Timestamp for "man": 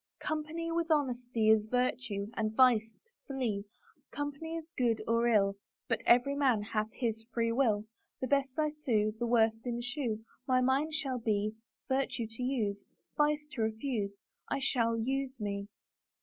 6.35-6.63